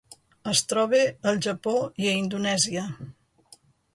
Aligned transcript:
Es 0.51 0.61
troba 0.71 1.01
al 1.31 1.37
Japó 1.47 1.75
i 2.05 2.09
a 2.11 2.15
Indonèsia. 2.23 2.87